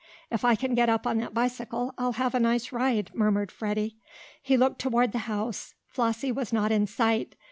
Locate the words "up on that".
0.89-1.35